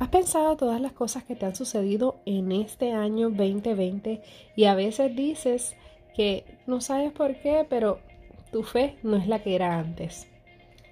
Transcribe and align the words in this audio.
¿Has 0.00 0.08
pensado 0.08 0.56
todas 0.56 0.80
las 0.80 0.92
cosas 0.92 1.24
que 1.24 1.36
te 1.36 1.44
han 1.44 1.54
sucedido 1.54 2.22
en 2.24 2.52
este 2.52 2.92
año 2.92 3.28
2020 3.28 4.22
y 4.56 4.64
a 4.64 4.74
veces 4.74 5.14
dices 5.14 5.76
que 6.16 6.46
no 6.66 6.80
sabes 6.80 7.12
por 7.12 7.36
qué, 7.36 7.66
pero 7.68 8.00
tu 8.50 8.62
fe 8.62 8.96
no 9.02 9.18
es 9.18 9.28
la 9.28 9.42
que 9.42 9.54
era 9.54 9.78
antes? 9.78 10.26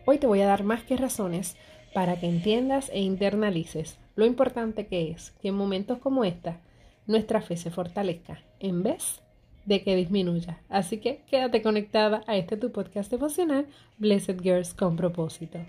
Hoy 0.05 0.19
te 0.19 0.27
voy 0.27 0.43
a 0.43 0.47
dar 0.47 0.63
más 0.63 0.83
que 0.83 0.99
razones 0.99 1.57
para 1.95 2.21
que 2.21 2.27
entiendas 2.27 2.91
e 2.91 3.01
internalices 3.01 3.99
lo 4.15 4.27
importante 4.27 4.87
que 4.89 5.11
es 5.11 5.31
que 5.41 5.49
en 5.49 5.55
momentos 5.55 5.97
como 5.99 6.23
esta 6.23 6.61
nuestra 7.07 7.41
fe 7.41 7.57
se 7.57 7.71
fortalezca 7.71 8.43
en 8.61 8.83
vez 8.83 9.23
de 9.65 9.83
que 9.83 9.97
disminuya. 9.97 10.61
Así 10.69 10.99
que 10.99 11.23
quédate 11.31 11.63
conectada 11.63 12.25
a 12.27 12.37
este 12.37 12.59
tu 12.59 12.73
podcast 12.73 13.11
devocional 13.11 13.69
Blessed 13.97 14.43
Girls 14.43 14.75
con 14.75 14.97
propósito. 14.97 15.61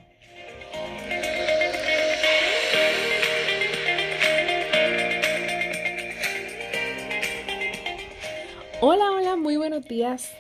Hola, 8.82 9.12
hola, 9.12 9.36
muy 9.36 9.58
buenos 9.58 9.86
días. 9.86 10.32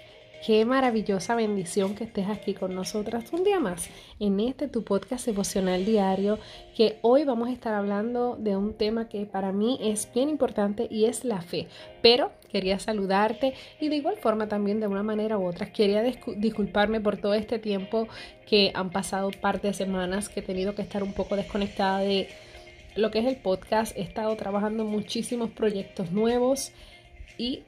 Qué 0.45 0.63
maravillosa 0.63 1.35
bendición 1.35 1.93
que 1.93 2.05
estés 2.05 2.29
aquí 2.29 2.53
con 2.53 2.73
nosotras 2.73 3.33
un 3.33 3.43
día 3.43 3.59
más 3.59 3.89
en 4.17 4.39
este 4.39 4.69
tu 4.69 4.85
podcast 4.85 5.27
emocional 5.27 5.83
diario 5.83 6.39
que 6.73 6.99
hoy 7.01 7.25
vamos 7.25 7.49
a 7.49 7.51
estar 7.51 7.73
hablando 7.73 8.37
de 8.39 8.55
un 8.55 8.75
tema 8.75 9.09
que 9.09 9.25
para 9.25 9.51
mí 9.51 9.77
es 9.81 10.09
bien 10.13 10.29
importante 10.29 10.87
y 10.89 11.03
es 11.03 11.25
la 11.25 11.41
fe. 11.41 11.67
Pero 12.01 12.31
quería 12.49 12.79
saludarte 12.79 13.55
y 13.81 13.89
de 13.89 13.97
igual 13.97 14.15
forma 14.15 14.47
también 14.47 14.79
de 14.79 14.87
una 14.87 15.03
manera 15.03 15.37
u 15.37 15.45
otra 15.45 15.73
quería 15.73 16.01
disculparme 16.01 17.01
por 17.01 17.17
todo 17.17 17.33
este 17.33 17.59
tiempo 17.59 18.07
que 18.47 18.71
han 18.73 18.89
pasado 18.89 19.31
parte 19.31 19.67
de 19.67 19.73
semanas 19.73 20.29
que 20.29 20.39
he 20.39 20.43
tenido 20.43 20.75
que 20.75 20.81
estar 20.81 21.03
un 21.03 21.11
poco 21.11 21.35
desconectada 21.35 21.99
de 21.99 22.29
lo 22.95 23.11
que 23.11 23.19
es 23.19 23.25
el 23.25 23.35
podcast. 23.35 23.97
He 23.97 24.01
estado 24.01 24.33
trabajando 24.37 24.85
muchísimos 24.85 25.49
proyectos 25.49 26.13
nuevos 26.13 26.71
y 27.37 27.63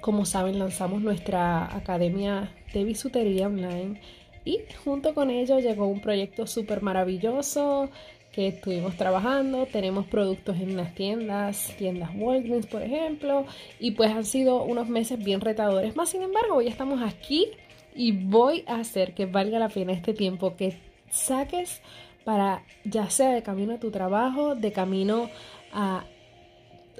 como 0.00 0.24
saben, 0.24 0.58
lanzamos 0.58 1.02
nuestra 1.02 1.74
academia 1.76 2.52
de 2.72 2.84
bisutería 2.84 3.46
online 3.46 4.00
y 4.44 4.60
junto 4.84 5.14
con 5.14 5.30
ello 5.30 5.58
llegó 5.58 5.86
un 5.86 6.00
proyecto 6.00 6.46
súper 6.46 6.82
maravilloso 6.82 7.90
que 8.32 8.48
estuvimos 8.48 8.96
trabajando. 8.96 9.66
Tenemos 9.66 10.06
productos 10.06 10.56
en 10.56 10.76
las 10.76 10.94
tiendas, 10.94 11.74
tiendas 11.76 12.10
Walgreens, 12.14 12.66
por 12.66 12.82
ejemplo, 12.82 13.44
y 13.78 13.92
pues 13.92 14.10
han 14.10 14.24
sido 14.24 14.62
unos 14.62 14.88
meses 14.88 15.22
bien 15.22 15.40
retadores. 15.40 15.96
Más 15.96 16.10
sin 16.10 16.22
embargo, 16.22 16.56
hoy 16.56 16.68
estamos 16.68 17.02
aquí 17.02 17.48
y 17.94 18.12
voy 18.12 18.64
a 18.66 18.76
hacer 18.76 19.14
que 19.14 19.26
valga 19.26 19.58
la 19.58 19.68
pena 19.68 19.92
este 19.92 20.14
tiempo 20.14 20.56
que 20.56 20.78
saques 21.10 21.82
para 22.24 22.62
ya 22.84 23.10
sea 23.10 23.30
de 23.30 23.42
camino 23.42 23.74
a 23.74 23.80
tu 23.80 23.90
trabajo, 23.90 24.54
de 24.54 24.72
camino 24.72 25.28
a 25.72 26.04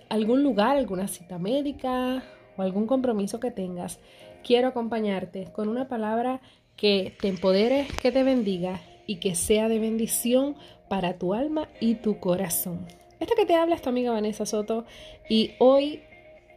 algún 0.09 0.43
lugar, 0.43 0.77
alguna 0.77 1.07
cita 1.07 1.39
médica 1.39 2.25
algún 2.63 2.87
compromiso 2.87 3.41
que 3.41 3.51
tengas, 3.51 3.99
quiero 4.45 4.69
acompañarte 4.69 5.51
con 5.53 5.69
una 5.69 5.89
palabra 5.89 6.41
que 6.77 7.15
te 7.21 7.29
empodere, 7.29 7.87
que 8.01 8.13
te 8.13 8.23
bendiga 8.23 8.81
y 9.07 9.17
que 9.17 9.35
sea 9.35 9.69
de 9.69 9.79
bendición 9.79 10.57
para 10.89 11.19
tu 11.19 11.35
alma 11.35 11.69
y 11.81 11.97
tu 11.97 12.19
corazón. 12.19 12.87
Esta 13.19 13.35
que 13.35 13.45
te 13.45 13.55
habla 13.55 13.75
es 13.75 13.83
tu 13.83 13.91
amiga 13.91 14.13
Vanessa 14.13 14.47
Soto 14.47 14.87
y 15.29 15.53
hoy 15.59 16.01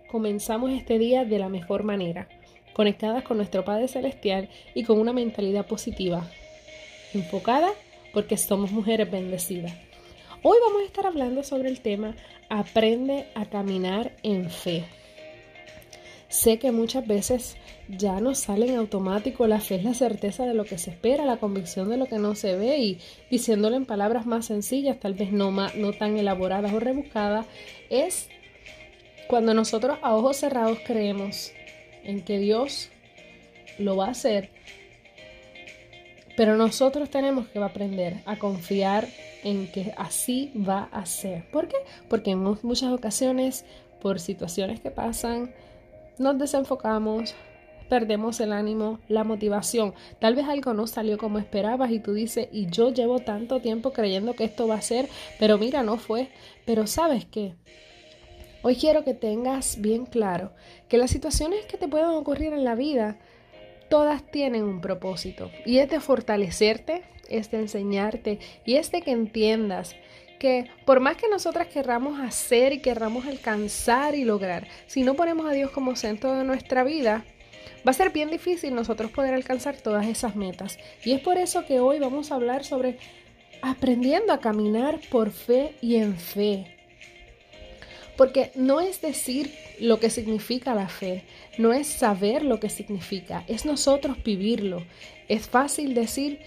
comenzamos 0.09 0.71
este 0.71 0.97
día 0.97 1.25
de 1.25 1.39
la 1.39 1.49
mejor 1.49 1.83
manera, 1.83 2.29
conectadas 2.73 3.23
con 3.23 3.37
nuestro 3.37 3.65
Padre 3.65 3.87
Celestial 3.87 4.49
y 4.73 4.83
con 4.83 4.99
una 4.99 5.11
mentalidad 5.11 5.65
positiva, 5.65 6.25
enfocada 7.13 7.69
porque 8.13 8.37
somos 8.37 8.71
mujeres 8.71 9.11
bendecidas. 9.11 9.73
Hoy 10.41 10.57
vamos 10.65 10.83
a 10.83 10.85
estar 10.85 11.05
hablando 11.05 11.43
sobre 11.43 11.69
el 11.69 11.81
tema 11.81 12.15
Aprende 12.49 13.27
a 13.33 13.45
caminar 13.45 14.15
en 14.23 14.49
fe. 14.49 14.85
Sé 16.33 16.57
que 16.57 16.71
muchas 16.71 17.05
veces 17.05 17.57
ya 17.87 18.19
nos 18.19 18.39
sale 18.39 18.67
en 18.67 18.75
automático, 18.77 19.45
la 19.45 19.59
fe 19.59 19.79
la 19.83 19.93
certeza 19.93 20.47
de 20.47 20.55
lo 20.55 20.65
que 20.65 20.79
se 20.79 20.89
espera, 20.89 21.25
la 21.25 21.37
convicción 21.37 21.89
de 21.89 21.97
lo 21.97 22.07
que 22.07 22.17
no 22.17 22.33
se 22.33 22.55
ve 22.55 22.79
y 22.79 22.99
diciéndolo 23.29 23.75
en 23.75 23.85
palabras 23.85 24.25
más 24.25 24.47
sencillas, 24.47 24.99
tal 24.99 25.13
vez 25.13 25.31
no, 25.31 25.51
no 25.51 25.93
tan 25.93 26.17
elaboradas 26.17 26.73
o 26.73 26.79
rebuscadas, 26.79 27.45
es 27.91 28.29
cuando 29.27 29.53
nosotros 29.53 29.99
a 30.01 30.15
ojos 30.15 30.37
cerrados 30.37 30.79
creemos 30.83 31.51
en 32.03 32.23
que 32.23 32.39
Dios 32.39 32.89
lo 33.77 33.95
va 33.95 34.07
a 34.07 34.11
hacer, 34.11 34.49
pero 36.35 36.57
nosotros 36.57 37.11
tenemos 37.11 37.47
que 37.49 37.59
aprender 37.59 38.21
a 38.25 38.39
confiar 38.39 39.07
en 39.43 39.71
que 39.71 39.93
así 39.97 40.51
va 40.67 40.89
a 40.91 41.05
ser. 41.05 41.47
¿Por 41.51 41.67
qué? 41.67 41.77
Porque 42.09 42.31
en 42.31 42.39
muchas 42.39 42.91
ocasiones, 42.91 43.65
por 44.01 44.19
situaciones 44.19 44.79
que 44.79 44.89
pasan, 44.89 45.53
nos 46.17 46.37
desenfocamos, 46.37 47.35
perdemos 47.89 48.39
el 48.39 48.53
ánimo, 48.53 48.99
la 49.07 49.23
motivación. 49.23 49.93
Tal 50.19 50.35
vez 50.35 50.47
algo 50.47 50.73
no 50.73 50.87
salió 50.87 51.17
como 51.17 51.39
esperabas 51.39 51.91
y 51.91 51.99
tú 51.99 52.13
dices, 52.13 52.47
y 52.51 52.67
yo 52.67 52.91
llevo 52.91 53.19
tanto 53.19 53.59
tiempo 53.59 53.93
creyendo 53.93 54.33
que 54.33 54.45
esto 54.45 54.67
va 54.67 54.75
a 54.75 54.81
ser, 54.81 55.07
pero 55.39 55.57
mira, 55.57 55.83
no 55.83 55.97
fue. 55.97 56.29
Pero 56.65 56.87
sabes 56.87 57.25
qué? 57.25 57.55
Hoy 58.61 58.77
quiero 58.77 59.03
que 59.03 59.13
tengas 59.13 59.81
bien 59.81 60.05
claro 60.05 60.53
que 60.87 60.97
las 60.97 61.11
situaciones 61.11 61.65
que 61.65 61.77
te 61.77 61.87
puedan 61.87 62.11
ocurrir 62.11 62.53
en 62.53 62.63
la 62.63 62.75
vida, 62.75 63.17
todas 63.89 64.23
tienen 64.31 64.63
un 64.63 64.79
propósito 64.79 65.51
y 65.65 65.79
es 65.79 65.89
de 65.89 65.99
fortalecerte, 65.99 67.03
es 67.29 67.51
de 67.51 67.59
enseñarte 67.59 68.39
y 68.65 68.75
es 68.75 68.89
de 68.91 69.01
que 69.01 69.11
entiendas 69.11 69.95
que 70.39 70.69
por 70.85 70.99
más 70.99 71.17
que 71.17 71.29
nosotras 71.29 71.67
querramos 71.67 72.19
hacer 72.19 72.73
y 72.73 72.81
querramos 72.81 73.25
alcanzar 73.25 74.15
y 74.15 74.23
lograr, 74.23 74.67
si 74.87 75.03
no 75.03 75.15
ponemos 75.15 75.45
a 75.45 75.53
Dios 75.53 75.71
como 75.71 75.95
centro 75.95 76.35
de 76.35 76.43
nuestra 76.43 76.83
vida, 76.83 77.25
va 77.85 77.91
a 77.91 77.93
ser 77.93 78.11
bien 78.11 78.29
difícil 78.29 78.75
nosotros 78.75 79.11
poder 79.11 79.33
alcanzar 79.33 79.77
todas 79.77 80.05
esas 80.07 80.35
metas. 80.35 80.77
Y 81.03 81.13
es 81.13 81.21
por 81.21 81.37
eso 81.37 81.65
que 81.65 81.79
hoy 81.79 81.99
vamos 81.99 82.31
a 82.31 82.35
hablar 82.35 82.63
sobre 82.63 82.97
aprendiendo 83.61 84.33
a 84.33 84.41
caminar 84.41 84.99
por 85.09 85.31
fe 85.31 85.75
y 85.81 85.95
en 85.95 86.17
fe. 86.17 86.75
Porque 88.17 88.51
no 88.55 88.81
es 88.81 89.01
decir 89.01 89.53
lo 89.79 89.99
que 89.99 90.09
significa 90.09 90.75
la 90.75 90.87
fe, 90.87 91.23
no 91.57 91.73
es 91.73 91.87
saber 91.87 92.43
lo 92.43 92.59
que 92.59 92.69
significa, 92.69 93.43
es 93.47 93.65
nosotros 93.65 94.21
vivirlo. 94.23 94.83
Es 95.29 95.47
fácil 95.47 95.93
decir, 95.95 96.41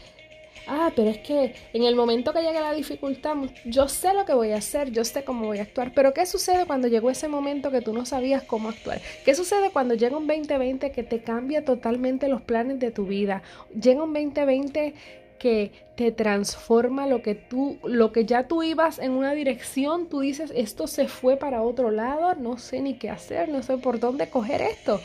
ah, 0.67 0.93
pero 0.94 1.11
es 1.11 1.19
que 1.19 1.55
en 1.72 1.84
el 1.84 1.94
momento 1.94 2.33
que 2.33 2.43
llegue 2.43 2.61
la 2.61 2.72
dificultad, 2.72 3.37
yo 3.65 3.89
sé 3.89 4.15
lo 4.15 4.25
que 4.25 4.34
voy 4.34 4.53
a 4.53 4.56
hacer, 4.56 4.91
yo 4.91 5.05
sé 5.05 5.25
cómo 5.25 5.47
voy 5.47 5.59
a 5.59 5.62
actuar, 5.62 5.93
pero 5.94 6.12
¿qué 6.12 6.27
sucede 6.27 6.67
cuando 6.67 6.89
llegó 6.89 7.11
ese 7.11 7.28
momento 7.28 7.71
que 7.71 7.81
tú 7.81 7.93
no 7.93 8.06
sabías 8.06 8.43
cómo 8.43 8.69
actuar? 8.69 9.00
¿Qué 9.25 9.34
sucede 9.34 9.71
cuando 9.71 9.94
llega 9.94 10.17
un 10.17 10.27
2020 10.27 10.91
que 10.93 11.03
te 11.03 11.22
cambia 11.22 11.65
totalmente 11.65 12.28
los 12.28 12.43
planes 12.43 12.78
de 12.81 12.91
tu 12.91 13.06
vida? 13.06 13.43
Llega 13.75 14.03
un 14.03 14.12
2020 14.12 14.94
que 15.39 15.72
te 15.97 16.12
transforma 16.12 17.06
lo 17.06 17.23
que 17.23 17.34
tú, 17.34 17.78
lo 17.84 18.12
que 18.12 18.25
ya 18.25 18.49
tú 18.49 18.62
ibas 18.62 18.99
en 18.99 19.12
una 19.12 19.33
dirección, 19.34 20.09
tú 20.09 20.21
dices, 20.21 20.53
esto 20.55 20.87
se 20.87 21.09
fue 21.09 21.37
para 21.37 21.62
otro 21.62 21.91
lado, 21.91 22.34
no 22.34 22.59
sé 22.59 22.81
ni 22.81 22.94
qué 22.94 23.11
hacer, 23.11 23.49
no 23.49 23.62
sé 23.62 23.78
por 23.78 24.00
dónde 24.00 24.28
coger 24.28 24.62
esto. 24.62 25.00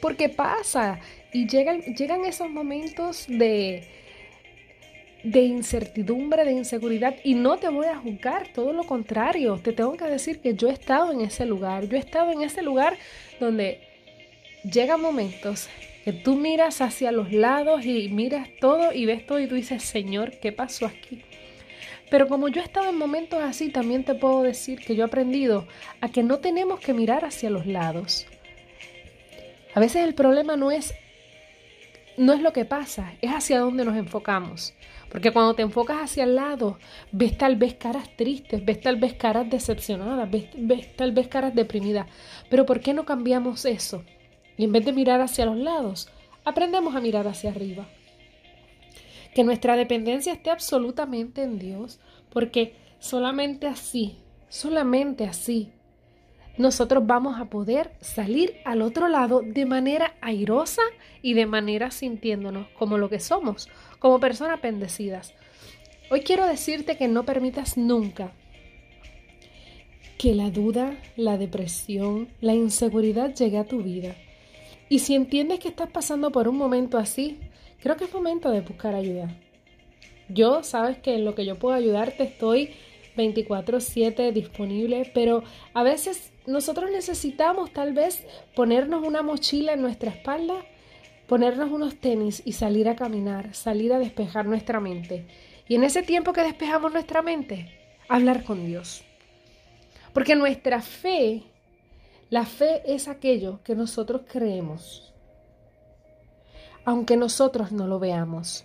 Porque 0.00 0.28
pasa 0.28 0.98
y 1.32 1.46
llegan, 1.46 1.80
llegan 1.80 2.24
esos 2.24 2.50
momentos 2.50 3.26
de, 3.28 3.88
de 5.24 5.42
incertidumbre, 5.42 6.44
de 6.44 6.52
inseguridad 6.52 7.14
y 7.22 7.34
no 7.34 7.56
te 7.56 7.68
voy 7.68 7.86
a 7.86 7.96
juzgar, 7.96 8.48
todo 8.48 8.72
lo 8.72 8.84
contrario, 8.84 9.60
te 9.62 9.72
tengo 9.72 9.96
que 9.96 10.04
decir 10.04 10.40
que 10.40 10.54
yo 10.54 10.68
he 10.68 10.72
estado 10.72 11.12
en 11.12 11.20
ese 11.20 11.46
lugar, 11.46 11.88
yo 11.88 11.96
he 11.96 12.00
estado 12.00 12.32
en 12.32 12.42
ese 12.42 12.62
lugar 12.62 12.96
donde 13.38 13.80
llegan 14.64 15.00
momentos 15.00 15.68
que 16.04 16.12
tú 16.12 16.34
miras 16.34 16.80
hacia 16.80 17.12
los 17.12 17.32
lados 17.32 17.84
y 17.84 18.08
miras 18.08 18.48
todo 18.60 18.92
y 18.92 19.06
ves 19.06 19.24
todo 19.24 19.38
y 19.38 19.46
tú 19.46 19.54
dices, 19.54 19.84
Señor, 19.84 20.32
¿qué 20.40 20.50
pasó 20.50 20.86
aquí? 20.86 21.22
Pero 22.10 22.28
como 22.28 22.48
yo 22.48 22.60
he 22.60 22.64
estado 22.64 22.90
en 22.90 22.98
momentos 22.98 23.40
así, 23.42 23.70
también 23.70 24.04
te 24.04 24.14
puedo 24.14 24.42
decir 24.42 24.80
que 24.80 24.96
yo 24.96 25.04
he 25.04 25.06
aprendido 25.06 25.66
a 26.00 26.08
que 26.10 26.22
no 26.22 26.40
tenemos 26.40 26.80
que 26.80 26.92
mirar 26.92 27.24
hacia 27.24 27.48
los 27.48 27.66
lados. 27.66 28.26
A 29.74 29.80
veces 29.80 30.04
el 30.04 30.14
problema 30.14 30.56
no 30.56 30.70
es 30.70 30.92
no 32.22 32.32
es 32.32 32.40
lo 32.40 32.52
que 32.52 32.64
pasa, 32.64 33.14
es 33.20 33.30
hacia 33.30 33.60
dónde 33.60 33.84
nos 33.84 33.96
enfocamos. 33.96 34.74
Porque 35.10 35.30
cuando 35.30 35.54
te 35.54 35.62
enfocas 35.62 35.98
hacia 35.98 36.24
el 36.24 36.36
lado, 36.36 36.78
ves 37.10 37.36
tal 37.36 37.56
vez 37.56 37.74
caras 37.74 38.16
tristes, 38.16 38.64
ves 38.64 38.80
tal 38.80 38.96
vez 38.96 39.12
caras 39.12 39.50
decepcionadas, 39.50 40.30
ves, 40.30 40.96
tal 40.96 41.12
vez 41.12 41.28
caras 41.28 41.54
deprimidas. 41.54 42.06
Pero 42.48 42.64
¿por 42.64 42.80
qué 42.80 42.94
no 42.94 43.04
cambiamos 43.04 43.66
eso? 43.66 44.04
Y 44.56 44.64
en 44.64 44.72
vez 44.72 44.84
de 44.84 44.92
mirar 44.92 45.20
hacia 45.20 45.44
los 45.44 45.58
lados, 45.58 46.08
aprendemos 46.44 46.94
a 46.94 47.00
mirar 47.00 47.28
hacia 47.28 47.50
arriba. 47.50 47.86
Que 49.34 49.44
nuestra 49.44 49.76
dependencia 49.76 50.32
esté 50.32 50.50
absolutamente 50.50 51.42
en 51.42 51.58
Dios, 51.58 52.00
porque 52.30 52.74
solamente 52.98 53.66
así, 53.66 54.16
solamente 54.48 55.26
así, 55.26 55.72
nosotros 56.58 57.06
vamos 57.06 57.40
a 57.40 57.46
poder 57.46 57.92
salir 58.00 58.56
al 58.64 58.82
otro 58.82 59.08
lado 59.08 59.42
de 59.44 59.64
manera 59.64 60.14
airosa 60.20 60.82
y 61.22 61.34
de 61.34 61.46
manera 61.46 61.90
sintiéndonos 61.90 62.68
como 62.78 62.98
lo 62.98 63.08
que 63.08 63.20
somos, 63.20 63.68
como 63.98 64.20
personas 64.20 64.60
bendecidas. 64.60 65.34
Hoy 66.10 66.20
quiero 66.20 66.46
decirte 66.46 66.96
que 66.96 67.08
no 67.08 67.24
permitas 67.24 67.76
nunca 67.78 68.32
que 70.18 70.34
la 70.36 70.50
duda, 70.50 70.96
la 71.16 71.36
depresión, 71.36 72.28
la 72.40 72.54
inseguridad 72.54 73.34
llegue 73.34 73.58
a 73.58 73.64
tu 73.64 73.82
vida. 73.82 74.14
Y 74.88 75.00
si 75.00 75.16
entiendes 75.16 75.58
que 75.58 75.66
estás 75.66 75.90
pasando 75.90 76.30
por 76.30 76.46
un 76.46 76.56
momento 76.56 76.96
así, 76.96 77.40
creo 77.80 77.96
que 77.96 78.04
es 78.04 78.14
momento 78.14 78.50
de 78.50 78.60
buscar 78.60 78.94
ayuda. 78.94 79.34
Yo, 80.28 80.62
sabes 80.62 80.98
que 80.98 81.14
en 81.14 81.24
lo 81.24 81.34
que 81.34 81.44
yo 81.44 81.58
puedo 81.58 81.74
ayudarte 81.74 82.22
estoy 82.22 82.70
24/7 83.16 84.32
disponible, 84.32 85.10
pero 85.14 85.42
a 85.74 85.82
veces 85.82 86.32
nosotros 86.46 86.90
necesitamos 86.90 87.72
tal 87.72 87.92
vez 87.92 88.26
ponernos 88.54 89.06
una 89.06 89.22
mochila 89.22 89.74
en 89.74 89.82
nuestra 89.82 90.10
espalda, 90.10 90.54
ponernos 91.26 91.70
unos 91.70 91.96
tenis 91.96 92.42
y 92.44 92.52
salir 92.52 92.88
a 92.88 92.96
caminar, 92.96 93.54
salir 93.54 93.92
a 93.92 93.98
despejar 93.98 94.46
nuestra 94.46 94.80
mente. 94.80 95.26
Y 95.68 95.76
en 95.76 95.84
ese 95.84 96.02
tiempo 96.02 96.32
que 96.32 96.42
despejamos 96.42 96.92
nuestra 96.92 97.22
mente, 97.22 97.70
hablar 98.08 98.44
con 98.44 98.66
Dios. 98.66 99.04
Porque 100.12 100.34
nuestra 100.34 100.82
fe, 100.82 101.44
la 102.28 102.44
fe 102.44 102.82
es 102.86 103.08
aquello 103.08 103.60
que 103.64 103.74
nosotros 103.74 104.22
creemos, 104.30 105.12
aunque 106.84 107.16
nosotros 107.16 107.72
no 107.72 107.86
lo 107.86 107.98
veamos. 107.98 108.64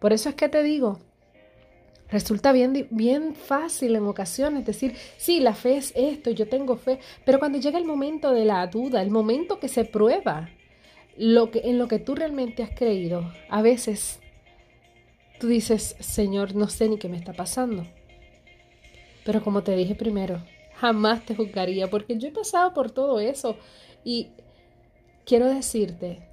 Por 0.00 0.12
eso 0.12 0.28
es 0.28 0.34
que 0.34 0.48
te 0.48 0.62
digo, 0.62 1.00
Resulta 2.12 2.52
bien, 2.52 2.88
bien 2.90 3.34
fácil 3.34 3.96
en 3.96 4.04
ocasiones 4.04 4.66
decir, 4.66 4.94
sí, 5.16 5.40
la 5.40 5.54
fe 5.54 5.78
es 5.78 5.94
esto, 5.96 6.30
yo 6.30 6.46
tengo 6.46 6.76
fe, 6.76 6.98
pero 7.24 7.38
cuando 7.38 7.58
llega 7.58 7.78
el 7.78 7.86
momento 7.86 8.32
de 8.32 8.44
la 8.44 8.66
duda, 8.66 9.00
el 9.00 9.10
momento 9.10 9.58
que 9.58 9.68
se 9.68 9.86
prueba 9.86 10.50
lo 11.16 11.50
que, 11.50 11.62
en 11.64 11.78
lo 11.78 11.88
que 11.88 11.98
tú 11.98 12.14
realmente 12.14 12.62
has 12.62 12.68
creído, 12.74 13.32
a 13.48 13.62
veces 13.62 14.20
tú 15.40 15.48
dices, 15.48 15.96
Señor, 16.00 16.54
no 16.54 16.68
sé 16.68 16.90
ni 16.90 16.98
qué 16.98 17.08
me 17.08 17.16
está 17.16 17.32
pasando. 17.32 17.86
Pero 19.24 19.42
como 19.42 19.62
te 19.62 19.74
dije 19.74 19.94
primero, 19.94 20.44
jamás 20.74 21.24
te 21.24 21.34
juzgaría 21.34 21.88
porque 21.88 22.18
yo 22.18 22.28
he 22.28 22.32
pasado 22.32 22.74
por 22.74 22.90
todo 22.90 23.20
eso 23.20 23.56
y 24.04 24.32
quiero 25.24 25.46
decirte 25.46 26.28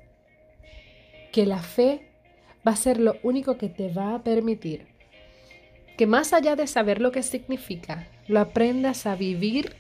que 1.32 1.46
la 1.46 1.60
fe 1.60 2.12
va 2.68 2.74
a 2.74 2.76
ser 2.76 3.00
lo 3.00 3.16
único 3.24 3.58
que 3.58 3.70
te 3.70 3.94
va 3.94 4.16
a 4.16 4.24
permitir 4.24 4.89
que 6.00 6.08
más 6.08 6.32
allá 6.32 6.56
de 6.56 6.66
saber 6.66 7.02
lo 7.02 7.12
que 7.12 7.22
significa, 7.24 8.08
lo 8.30 8.40
aprendas 8.40 9.06
a 9.06 9.18
vivir 9.18 9.76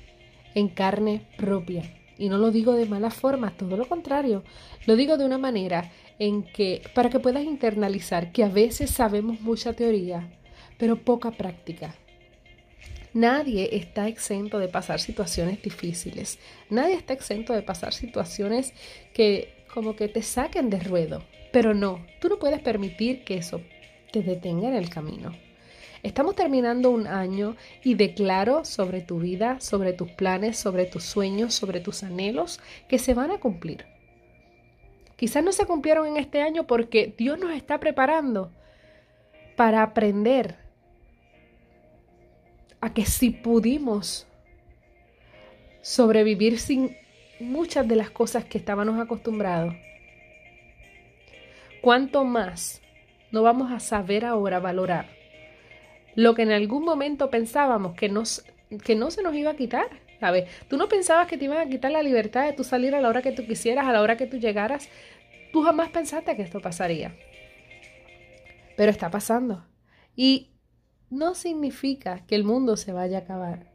en 0.54 0.68
carne 0.68 1.22
propia. 1.38 1.84
Y 2.18 2.28
no 2.28 2.38
lo 2.38 2.52
digo 2.52 2.74
de 2.74 2.86
mala 2.86 3.10
forma, 3.10 3.56
todo 3.56 3.78
lo 3.78 3.88
contrario. 3.88 4.44
Lo 4.86 4.98
digo 4.98 5.16
de 5.16 5.24
una 5.24 5.38
manera 5.38 5.94
en 6.20 6.44
que, 6.44 6.82
para 6.94 7.10
que 7.10 7.22
puedas 7.22 7.46
internalizar 7.46 8.34
que 8.34 8.44
a 8.44 8.50
veces 8.50 8.90
sabemos 8.90 9.40
mucha 9.40 9.72
teoría, 9.72 10.30
pero 10.78 10.98
poca 10.98 11.32
práctica. 11.32 11.96
Nadie 13.14 13.70
está 13.78 14.10
exento 14.10 14.60
de 14.60 14.68
pasar 14.68 15.00
situaciones 15.00 15.62
difíciles. 15.62 16.38
Nadie 16.70 16.96
está 16.96 17.14
exento 17.14 17.54
de 17.54 17.62
pasar 17.62 17.94
situaciones 17.94 18.74
que 19.14 19.54
como 19.74 19.96
que 19.96 20.10
te 20.10 20.22
saquen 20.22 20.70
de 20.70 20.82
ruedo. 20.82 21.24
Pero 21.54 21.74
no, 21.74 22.06
tú 22.20 22.28
no 22.28 22.40
puedes 22.40 22.60
permitir 22.60 23.24
que 23.24 23.38
eso 23.38 23.62
te 24.12 24.22
detenga 24.22 24.68
en 24.68 24.76
el 24.76 24.90
camino. 24.90 25.32
Estamos 26.02 26.36
terminando 26.36 26.92
un 26.92 27.08
año 27.08 27.58
y 27.84 27.96
declaro 27.96 28.64
sobre 28.64 29.02
tu 29.02 29.20
vida, 29.20 29.60
sobre 29.60 29.92
tus 29.92 30.10
planes, 30.12 30.58
sobre 30.58 30.86
tus 30.86 31.04
sueños, 31.04 31.54
sobre 31.54 31.82
tus 31.82 32.04
anhelos 32.04 32.62
que 32.88 33.00
se 33.00 33.14
van 33.14 33.32
a 33.32 33.40
cumplir. 33.40 33.86
Quizás 35.18 35.44
no 35.44 35.52
se 35.52 35.66
cumplieron 35.66 36.08
en 36.08 36.16
este 36.16 36.42
año 36.42 36.66
porque 36.66 37.14
Dios 37.18 37.38
nos 37.38 37.52
está 37.52 37.82
preparando 37.82 38.54
para 39.58 39.84
aprender 39.84 40.56
a 42.80 42.94
que 42.94 43.06
si 43.06 43.32
pudimos 43.32 44.26
sobrevivir 45.82 46.60
sin 46.60 46.96
muchas 47.42 47.86
de 47.86 47.98
las 47.98 48.10
cosas 48.10 48.46
que 48.46 48.58
estábamos 48.58 48.98
acostumbrados, 48.98 49.76
¿cuánto 51.82 52.24
más 52.24 52.82
no 53.34 53.44
vamos 53.44 53.74
a 53.74 53.82
saber 53.82 54.24
ahora 54.24 54.60
valorar 54.62 55.19
lo 56.20 56.36
que 56.36 56.42
en 56.42 56.52
algún 56.52 56.84
momento 56.84 57.30
pensábamos 57.30 57.94
que, 57.94 58.12
que 58.84 58.96
no 58.96 59.10
se 59.10 59.24
nos 59.24 59.34
iba 59.36 59.52
a 59.52 59.56
quitar. 59.56 59.88
¿Sabes? 60.20 60.50
Tú 60.68 60.76
no 60.76 60.90
pensabas 60.90 61.28
que 61.28 61.38
te 61.38 61.46
iban 61.46 61.60
a 61.60 61.70
quitar 61.70 61.92
la 61.92 62.04
libertad 62.04 62.46
de 62.46 62.52
tú 62.52 62.66
salir 62.66 62.94
a 62.94 63.00
la 63.00 63.08
hora 63.08 63.22
que 63.22 63.32
tú 63.32 63.48
quisieras, 63.48 63.88
a 63.88 63.94
la 63.94 64.02
hora 64.02 64.18
que 64.18 64.28
tú 64.28 64.38
llegaras. 64.38 64.90
Tú 65.54 65.62
jamás 65.62 65.92
pensaste 65.92 66.36
que 66.36 66.42
esto 66.42 66.60
pasaría. 66.60 67.16
Pero 68.76 68.92
está 68.92 69.10
pasando. 69.10 69.66
Y 70.14 70.50
no 71.10 71.36
significa 71.36 72.26
que 72.28 72.36
el 72.36 72.44
mundo 72.44 72.76
se 72.76 72.92
vaya 72.92 73.20
a 73.20 73.22
acabar. 73.22 73.72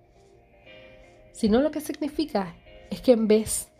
Sino 1.33 1.63
lo 1.63 1.71
que 1.71 1.81
significa 1.81 2.55
es 2.91 3.01
que 3.01 3.13
en 3.13 3.27
vez 3.27 3.73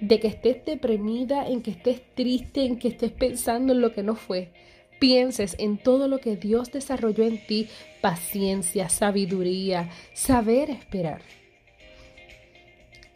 de 0.00 0.20
que 0.20 0.28
estés 0.28 0.64
deprimida, 0.64 1.48
en 1.48 1.62
que 1.62 1.72
estés 1.72 2.02
triste, 2.14 2.64
en 2.64 2.78
que 2.78 2.86
estés 2.86 3.10
pensando 3.10 3.72
en 3.72 3.80
lo 3.80 3.92
que 3.92 4.04
no 4.04 4.14
fue, 4.14 4.52
pienses 4.98 5.56
en 5.58 5.78
todo 5.78 6.08
lo 6.08 6.18
que 6.18 6.36
Dios 6.36 6.72
desarrolló 6.72 7.24
en 7.24 7.44
ti, 7.46 7.68
paciencia, 8.00 8.88
sabiduría, 8.88 9.90
saber 10.12 10.70
esperar. 10.70 11.22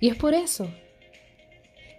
Y 0.00 0.08
es 0.08 0.16
por 0.16 0.34
eso 0.34 0.68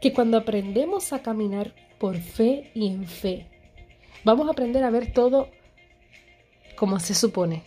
que 0.01 0.11
cuando 0.11 0.37
aprendemos 0.37 1.13
a 1.13 1.21
caminar 1.21 1.73
por 1.97 2.17
fe 2.17 2.71
y 2.73 2.87
en 2.87 3.05
fe, 3.05 3.47
vamos 4.23 4.47
a 4.47 4.51
aprender 4.51 4.83
a 4.83 4.89
ver 4.89 5.13
todo 5.13 5.49
como 6.75 6.99
se 6.99 7.15
supone. 7.15 7.63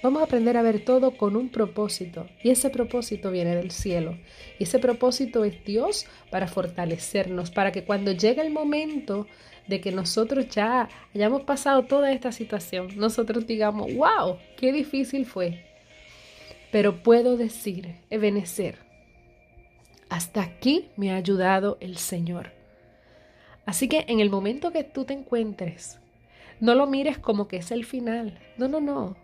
Vamos 0.00 0.22
a 0.22 0.26
aprender 0.26 0.56
a 0.56 0.62
ver 0.62 0.84
todo 0.84 1.16
con 1.16 1.34
un 1.34 1.48
propósito. 1.48 2.28
Y 2.42 2.50
ese 2.50 2.70
propósito 2.70 3.32
viene 3.32 3.56
del 3.56 3.72
cielo. 3.72 4.16
Y 4.58 4.64
ese 4.64 4.78
propósito 4.78 5.44
es 5.44 5.64
Dios 5.64 6.06
para 6.30 6.46
fortalecernos, 6.46 7.50
para 7.50 7.72
que 7.72 7.84
cuando 7.84 8.12
llegue 8.12 8.42
el 8.42 8.52
momento 8.52 9.26
de 9.68 9.80
que 9.80 9.92
nosotros 9.92 10.48
ya 10.48 10.88
hayamos 11.14 11.42
pasado 11.42 11.84
toda 11.84 12.10
esta 12.12 12.32
situación, 12.32 12.88
nosotros 12.96 13.46
digamos, 13.46 13.94
wow, 13.94 14.38
qué 14.56 14.72
difícil 14.72 15.26
fue. 15.26 15.64
Pero 16.72 17.02
puedo 17.02 17.36
decir, 17.36 17.96
Ebenecer, 18.10 18.78
hasta 20.08 20.42
aquí 20.42 20.88
me 20.96 21.12
ha 21.12 21.16
ayudado 21.16 21.76
el 21.80 21.98
Señor. 21.98 22.52
Así 23.66 23.88
que 23.88 24.04
en 24.08 24.20
el 24.20 24.30
momento 24.30 24.72
que 24.72 24.84
tú 24.84 25.04
te 25.04 25.12
encuentres, 25.12 26.00
no 26.60 26.74
lo 26.74 26.86
mires 26.86 27.18
como 27.18 27.46
que 27.46 27.58
es 27.58 27.70
el 27.70 27.84
final. 27.84 28.38
No, 28.56 28.68
no, 28.68 28.80
no. 28.80 29.16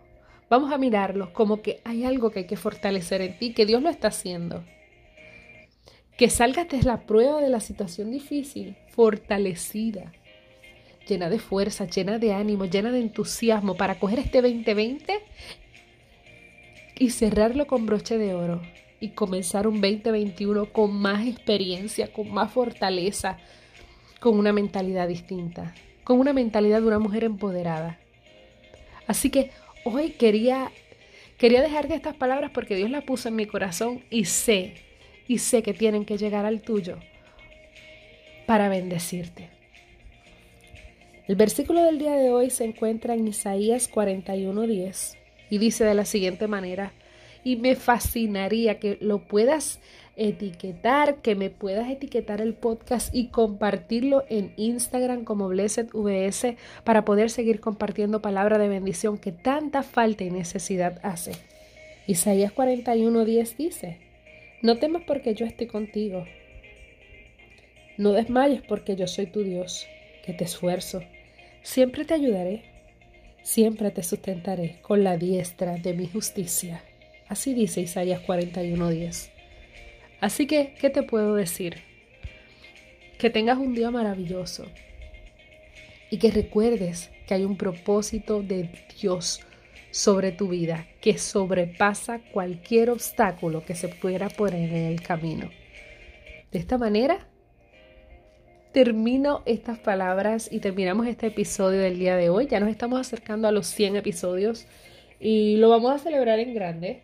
Vamos 0.49 0.71
a 0.71 0.77
mirarlo 0.77 1.33
como 1.33 1.61
que 1.61 1.81
hay 1.83 2.05
algo 2.05 2.29
que 2.29 2.39
hay 2.39 2.47
que 2.47 2.55
fortalecer 2.55 3.21
en 3.21 3.37
ti, 3.37 3.53
que 3.53 3.65
Dios 3.65 3.81
lo 3.81 3.89
está 3.89 4.09
haciendo. 4.09 4.63
Que 6.17 6.29
salgas 6.29 6.69
de 6.69 6.83
la 6.83 7.05
prueba 7.05 7.41
de 7.41 7.49
la 7.49 7.59
situación 7.59 8.11
difícil, 8.11 8.77
fortalecida, 8.89 10.13
llena 11.07 11.29
de 11.29 11.39
fuerza, 11.39 11.85
llena 11.85 12.19
de 12.19 12.33
ánimo, 12.33 12.65
llena 12.65 12.91
de 12.91 12.99
entusiasmo 12.99 13.75
para 13.75 13.99
coger 13.99 14.19
este 14.19 14.41
2020 14.41 15.19
y 16.97 17.09
cerrarlo 17.09 17.67
con 17.67 17.85
broche 17.85 18.17
de 18.17 18.33
oro 18.33 18.61
y 18.99 19.09
comenzar 19.09 19.67
un 19.67 19.81
2021 19.81 20.71
con 20.71 20.95
más 20.95 21.27
experiencia, 21.27 22.11
con 22.11 22.31
más 22.31 22.51
fortaleza, 22.51 23.37
con 24.19 24.37
una 24.37 24.53
mentalidad 24.53 25.07
distinta, 25.07 25.75
con 26.03 26.19
una 26.19 26.33
mentalidad 26.33 26.81
de 26.81 26.87
una 26.87 26.99
mujer 26.99 27.23
empoderada. 27.23 27.99
Así 29.07 29.29
que 29.29 29.51
hoy 29.83 30.11
quería 30.11 30.71
quería 31.37 31.61
dejarte 31.61 31.93
estas 31.93 32.15
palabras 32.15 32.51
porque 32.53 32.75
Dios 32.75 32.89
las 32.89 33.03
puso 33.03 33.27
en 33.27 33.35
mi 33.35 33.45
corazón 33.45 34.03
y 34.09 34.25
sé 34.25 34.75
y 35.27 35.39
sé 35.39 35.63
que 35.63 35.73
tienen 35.73 36.05
que 36.05 36.17
llegar 36.17 36.45
al 36.45 36.61
tuyo 36.61 36.97
para 38.45 38.69
bendecirte. 38.69 39.54
El 41.27 41.35
versículo 41.37 41.83
del 41.83 41.97
día 41.97 42.15
de 42.15 42.29
hoy 42.29 42.51
se 42.51 42.65
encuentra 42.65 43.15
en 43.15 43.27
Isaías 43.27 43.89
41:10 43.91 45.17
y 45.49 45.57
dice 45.57 45.83
de 45.83 45.95
la 45.95 46.05
siguiente 46.05 46.47
manera, 46.47 46.93
y 47.43 47.55
me 47.55 47.75
fascinaría 47.75 48.79
que 48.79 48.99
lo 49.01 49.27
puedas 49.27 49.79
etiquetar, 50.15 51.23
que 51.23 51.33
me 51.33 51.49
puedas 51.49 51.89
etiquetar 51.89 52.41
el 52.41 52.53
podcast 52.53 53.13
y 53.13 53.29
compartirlo 53.29 54.23
en 54.29 54.53
Instagram 54.55 55.23
como 55.23 55.47
BlessedVS 55.47 56.57
para 56.83 57.05
poder 57.05 57.31
seguir 57.31 57.59
compartiendo 57.59 58.21
palabra 58.21 58.59
de 58.59 58.67
bendición 58.67 59.17
que 59.17 59.31
tanta 59.31 59.81
falta 59.81 60.23
y 60.23 60.29
necesidad 60.29 60.99
hace. 61.01 61.31
Isaías 62.05 62.53
41:10 62.53 63.57
dice, 63.57 63.97
no 64.61 64.77
temas 64.77 65.01
porque 65.07 65.33
yo 65.33 65.47
estoy 65.47 65.65
contigo. 65.65 66.23
No 67.97 68.11
desmayes 68.11 68.61
porque 68.61 68.95
yo 68.95 69.07
soy 69.07 69.25
tu 69.25 69.41
Dios, 69.41 69.87
que 70.23 70.33
te 70.33 70.43
esfuerzo 70.43 71.01
Siempre 71.65 72.05
te 72.05 72.13
ayudaré, 72.13 72.61
siempre 73.41 73.89
te 73.89 74.03
sustentaré 74.03 74.77
con 74.83 75.03
la 75.03 75.17
diestra 75.17 75.77
de 75.77 75.95
mi 75.95 76.05
justicia. 76.05 76.83
Así 77.27 77.55
dice 77.55 77.81
Isaías 77.81 78.21
41:10. 78.21 79.31
Así 80.21 80.45
que, 80.45 80.75
¿qué 80.79 80.91
te 80.91 81.01
puedo 81.01 81.33
decir? 81.33 81.77
Que 83.17 83.31
tengas 83.31 83.57
un 83.57 83.73
día 83.73 83.89
maravilloso 83.89 84.67
y 86.11 86.19
que 86.19 86.29
recuerdes 86.29 87.09
que 87.25 87.33
hay 87.33 87.43
un 87.43 87.57
propósito 87.57 88.43
de 88.43 88.69
Dios 89.01 89.41
sobre 89.89 90.31
tu 90.31 90.49
vida 90.49 90.85
que 91.01 91.17
sobrepasa 91.17 92.21
cualquier 92.31 92.91
obstáculo 92.91 93.65
que 93.65 93.73
se 93.73 93.87
pudiera 93.87 94.29
poner 94.29 94.69
en 94.69 94.85
el 94.85 95.01
camino. 95.01 95.49
De 96.51 96.59
esta 96.59 96.77
manera, 96.77 97.27
termino 98.75 99.41
estas 99.45 99.79
palabras 99.79 100.49
y 100.51 100.59
terminamos 100.59 101.07
este 101.07 101.27
episodio 101.27 101.79
del 101.79 101.97
día 101.97 102.17
de 102.17 102.29
hoy. 102.29 102.47
Ya 102.47 102.59
nos 102.59 102.67
estamos 102.67 102.99
acercando 102.99 103.47
a 103.47 103.53
los 103.53 103.67
100 103.67 103.95
episodios 103.95 104.67
y 105.17 105.55
lo 105.55 105.69
vamos 105.69 105.95
a 105.95 105.99
celebrar 105.99 106.39
en 106.39 106.53
grande. 106.53 106.99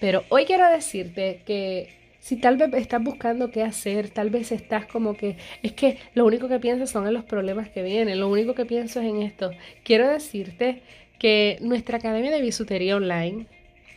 Pero 0.00 0.22
hoy 0.28 0.44
quiero 0.44 0.70
decirte 0.70 1.42
que 1.44 1.88
si 2.20 2.36
tal 2.36 2.56
vez 2.56 2.72
estás 2.74 3.02
buscando 3.02 3.50
qué 3.50 3.64
hacer, 3.64 4.10
tal 4.10 4.30
vez 4.30 4.52
estás 4.52 4.86
como 4.86 5.16
que 5.16 5.38
es 5.64 5.72
que 5.72 5.98
lo 6.14 6.24
único 6.24 6.46
que 6.46 6.60
piensas 6.60 6.90
son 6.90 7.08
en 7.08 7.14
los 7.14 7.24
problemas 7.24 7.68
que 7.68 7.82
vienen, 7.82 8.20
lo 8.20 8.28
único 8.28 8.54
que 8.54 8.64
pienso 8.64 9.00
es 9.00 9.06
en 9.06 9.22
esto. 9.22 9.50
Quiero 9.82 10.08
decirte 10.08 10.82
que 11.18 11.58
nuestra 11.60 11.98
Academia 11.98 12.30
de 12.30 12.42
Bisutería 12.42 12.94
Online 12.94 13.48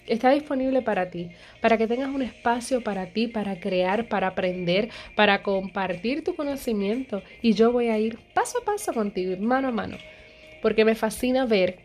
está 0.08 0.32
disponible 0.32 0.82
para 0.82 1.10
ti, 1.10 1.30
para 1.62 1.78
que 1.78 1.88
tengas 1.88 2.10
un 2.10 2.22
espacio 2.22 2.82
para 2.82 3.08
ti, 3.08 3.28
para 3.28 3.60
crear, 3.60 4.08
para 4.08 4.28
aprender, 4.28 4.90
para 5.16 5.42
compartir 5.42 6.24
tu 6.24 6.36
conocimiento. 6.36 7.22
Y 7.42 7.54
yo 7.54 7.72
voy 7.72 7.88
a 7.88 7.98
ir 7.98 8.20
paso 8.34 8.60
a 8.60 8.66
paso 8.66 8.94
contigo, 8.94 9.36
mano 9.40 9.70
a 9.70 9.72
mano, 9.72 9.98
porque 10.62 10.86
me 10.86 10.96
fascina 10.96 11.46
ver 11.46 11.80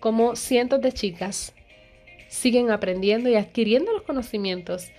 cómo 0.00 0.36
cientos 0.36 0.80
de 0.80 0.92
chicas 0.92 1.54
siguen 2.28 2.70
aprendiendo 2.70 3.28
y 3.28 3.34
adquiriendo 3.34 3.92
los 3.92 4.02
conocimientos 4.02 4.90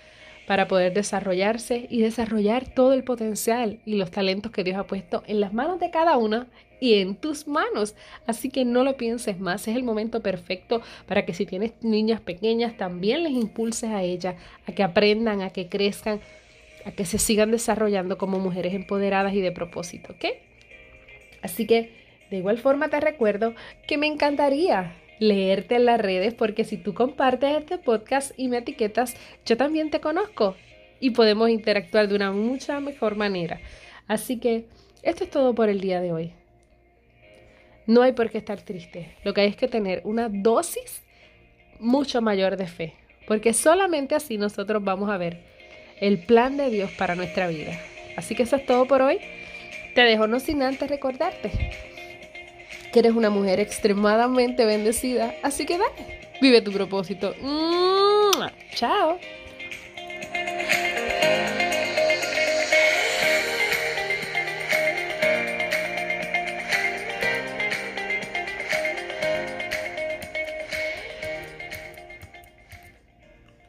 para 0.48 0.68
poder 0.68 0.94
desarrollarse 0.94 1.88
y 1.90 2.02
desarrollar 2.02 2.68
todo 2.68 2.94
el 2.94 3.04
potencial 3.04 3.80
y 3.86 3.96
los 3.96 4.12
talentos 4.12 4.52
que 4.52 4.64
Dios 4.64 4.78
ha 4.78 4.88
puesto 4.88 5.24
en 5.28 5.40
las 5.40 5.54
manos 5.54 5.80
de 5.80 5.90
cada 5.90 6.18
una 6.18 6.48
y 6.80 6.96
en 6.96 7.16
tus 7.16 7.48
manos. 7.48 7.96
Así 8.28 8.50
que 8.50 8.66
no 8.66 8.84
lo 8.84 8.98
pienses 8.98 9.40
más, 9.40 9.68
es 9.68 9.76
el 9.76 9.84
momento 9.84 10.22
perfecto 10.22 10.82
para 11.08 11.26
que 11.26 11.34
si 11.34 11.46
tienes 11.46 11.72
niñas 11.82 12.20
pequeñas 12.20 12.76
también 12.76 13.24
les 13.24 13.32
impulses 13.32 13.90
a 13.90 14.04
ellas 14.04 14.36
a 14.68 14.74
que 14.74 14.84
aprendan, 14.84 15.42
a 15.42 15.52
que 15.52 15.70
crezcan, 15.70 16.20
a 16.86 16.92
que 16.92 17.06
se 17.06 17.20
sigan 17.20 17.52
desarrollando 17.52 18.18
como 18.18 18.40
mujeres 18.40 18.74
empoderadas 18.74 19.34
y 19.34 19.40
de 19.40 19.54
propósito, 19.54 20.14
¿ok? 20.14 20.26
Así 21.42 21.66
que 21.66 22.04
de 22.30 22.38
igual 22.38 22.58
forma 22.58 22.90
te 22.90 23.00
recuerdo 23.00 23.54
que 23.88 23.98
me 23.98 24.08
encantaría 24.08 24.96
leerte 25.20 25.76
en 25.76 25.86
las 25.86 26.00
redes 26.00 26.34
porque 26.34 26.64
si 26.64 26.78
tú 26.78 26.94
compartes 26.94 27.58
este 27.58 27.78
podcast 27.78 28.32
y 28.38 28.48
me 28.48 28.58
etiquetas, 28.58 29.16
yo 29.46 29.58
también 29.58 29.90
te 29.90 30.00
conozco 30.00 30.56
y 31.00 31.12
podemos 31.12 31.50
interactuar 31.50 32.08
de 32.08 32.16
una 32.16 32.32
mucha 32.32 32.80
mejor 32.80 33.16
manera. 33.16 33.60
Así 34.08 34.40
que 34.40 34.66
esto 35.02 35.24
es 35.24 35.30
todo 35.30 35.54
por 35.54 35.70
el 35.70 35.82
día 35.82 36.02
de 36.02 36.12
hoy. 36.12 36.34
No 37.86 38.02
hay 38.02 38.14
por 38.14 38.30
qué 38.30 38.38
estar 38.38 38.62
triste. 38.62 39.16
Lo 39.24 39.34
que 39.34 39.42
hay 39.42 39.50
es 39.50 39.58
que 39.58 39.68
tener 39.68 40.02
una 40.06 40.30
dosis 40.30 41.04
mucho 41.80 42.22
mayor 42.22 42.56
de 42.56 42.68
fe, 42.68 42.94
porque 43.28 43.54
solamente 43.54 44.16
así 44.16 44.38
nosotros 44.38 44.84
vamos 44.84 45.10
a 45.10 45.18
ver 45.18 45.42
el 46.00 46.20
plan 46.20 46.56
de 46.56 46.70
Dios 46.70 46.92
para 46.92 47.16
nuestra 47.16 47.48
vida. 47.48 47.78
Así 48.16 48.36
que 48.36 48.44
eso 48.44 48.56
es 48.56 48.66
todo 48.66 48.86
por 48.86 49.02
hoy. 49.02 49.20
Te 49.96 50.02
dejo 50.02 50.28
no 50.28 50.40
sin 50.40 50.64
antes 50.64 50.90
recordarte 50.90 51.52
que 52.94 53.00
eres 53.00 53.14
una 53.14 53.30
mujer 53.30 53.60
extremadamente 53.60 54.66
bendecida. 54.66 55.34
Así 55.42 55.66
que 55.66 55.78
dale, 55.78 56.22
vive 56.42 56.62
tu 56.62 56.72
propósito. 56.72 57.34
Chao. 58.76 59.20